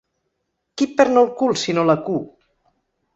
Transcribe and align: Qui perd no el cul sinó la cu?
Qui 0.81 0.87
perd 1.01 1.13
no 1.17 1.23
el 1.25 1.29
cul 1.41 1.53
sinó 1.65 1.83
la 1.91 1.97
cu? 2.09 2.17